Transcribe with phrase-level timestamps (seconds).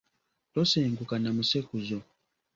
[0.53, 1.97] Tosenguka na musekuzo.